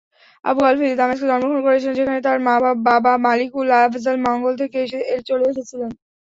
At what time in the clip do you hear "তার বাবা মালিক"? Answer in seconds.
2.21-3.49